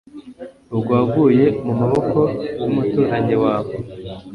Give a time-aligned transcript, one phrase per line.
[0.75, 2.19] Ubwo waguye mu maboko
[2.63, 3.73] yumuturanyi wawe